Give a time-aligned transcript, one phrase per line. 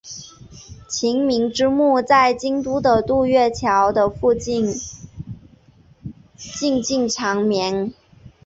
[0.89, 4.65] 晴明之墓在京都的渡月桥的附近
[6.35, 7.93] 静静长眠。